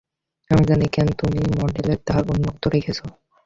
আমি 0.49 0.63
জানি, 0.65 0.85
কেন 0.87 1.07
তুমি 1.19 1.39
মডেলের 1.59 1.99
দ্বার 2.07 2.21
উন্মুক্ত 2.31 2.63
রেখেছ। 2.67 2.99